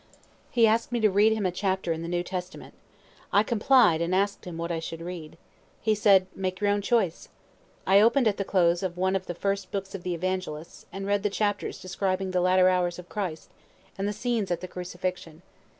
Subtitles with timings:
[0.49, 2.73] He asked me to read him a chapter in the New Testament.
[3.31, 5.37] I complied, and ask'd him what I should read.
[5.79, 7.29] He said, "Make your own choice."
[7.85, 11.05] I open'd at the close of one of the first books of the evangelists, and
[11.05, 13.51] read the chapters describing the latter hours of Christ,
[13.95, 15.43] and the scenes at the crucifixion.